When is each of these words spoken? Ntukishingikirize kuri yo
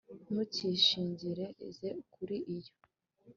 Ntukishingikirize 0.31 1.89
kuri 2.13 2.35
yo 2.61 2.71